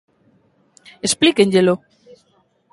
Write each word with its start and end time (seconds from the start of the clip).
¡Explíquenllelo! 1.07 1.75